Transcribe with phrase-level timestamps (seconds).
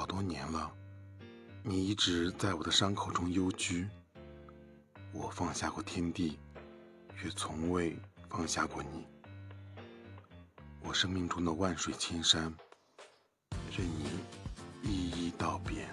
[0.00, 0.72] 好多年了
[1.62, 3.86] 你一直在我的伤口中幽居
[5.12, 6.38] 我放下过天地
[7.18, 7.94] 却从未
[8.30, 9.06] 放下过你。
[10.80, 12.44] 我生命中的万水千山
[13.76, 14.18] 任你
[14.82, 15.86] 一一道别